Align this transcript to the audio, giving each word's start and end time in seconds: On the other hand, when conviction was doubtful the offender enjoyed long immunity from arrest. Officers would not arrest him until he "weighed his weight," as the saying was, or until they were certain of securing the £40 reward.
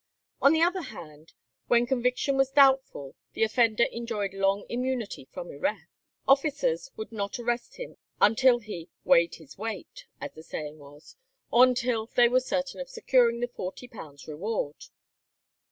On 0.41 0.51
the 0.51 0.63
other 0.63 0.81
hand, 0.81 1.33
when 1.67 1.85
conviction 1.85 2.35
was 2.35 2.49
doubtful 2.49 3.13
the 3.33 3.43
offender 3.43 3.83
enjoyed 3.83 4.33
long 4.33 4.65
immunity 4.67 5.25
from 5.31 5.51
arrest. 5.51 5.83
Officers 6.27 6.89
would 6.95 7.11
not 7.11 7.37
arrest 7.37 7.75
him 7.75 7.97
until 8.19 8.57
he 8.57 8.89
"weighed 9.03 9.35
his 9.35 9.59
weight," 9.59 10.07
as 10.19 10.31
the 10.33 10.41
saying 10.41 10.79
was, 10.79 11.17
or 11.51 11.65
until 11.65 12.07
they 12.07 12.27
were 12.27 12.39
certain 12.39 12.79
of 12.81 12.89
securing 12.89 13.41
the 13.41 13.47
£40 13.47 14.27
reward. 14.27 14.85